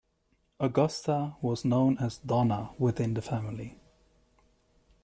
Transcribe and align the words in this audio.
Augusta 0.59 1.35
was 1.43 1.63
known 1.63 1.95
as 1.99 2.17
"Dona" 2.17 2.71
within 2.79 3.13
the 3.13 3.21
family. 3.21 3.77